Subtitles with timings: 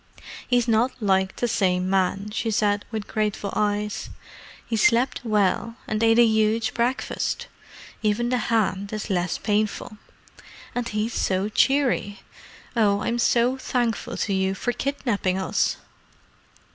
[0.47, 4.09] "He's not like the same man," she said, with grateful eyes.
[4.65, 7.45] "He slept well, and ate a huge breakfast:
[8.01, 9.99] even the hand is less painful.
[10.73, 12.21] And he's so cheery.
[12.75, 15.77] Oh, I'm so thankful to you for kidnapping us!"